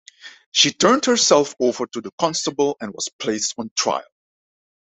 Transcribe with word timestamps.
She 0.51 0.71
turned 0.73 1.05
herself 1.05 1.53
over 1.59 1.85
to 1.85 2.01
the 2.01 2.09
constable 2.19 2.75
and 2.81 2.91
was 2.91 3.07
placed 3.19 3.53
on 3.59 3.69
trial. 3.75 4.07